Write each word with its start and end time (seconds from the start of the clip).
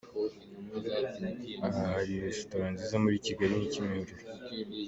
Aha 1.67 1.83
hari 1.93 2.13
resitora 2.25 2.65
nziza 2.73 2.95
muri 3.03 3.17
kigali 3.25 3.53
ni 3.57 3.67
Kimihurura. 3.73 4.23